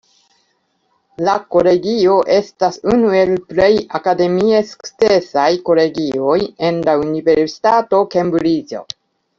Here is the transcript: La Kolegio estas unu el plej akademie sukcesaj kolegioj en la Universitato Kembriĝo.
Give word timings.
La 1.27 1.35
Kolegio 1.55 2.15
estas 2.37 2.81
unu 2.93 3.13
el 3.19 3.33
plej 3.51 3.69
akademie 4.01 4.65
sukcesaj 4.73 5.47
kolegioj 5.71 6.41
en 6.71 6.85
la 6.91 7.01
Universitato 7.07 8.07
Kembriĝo. 8.17 8.85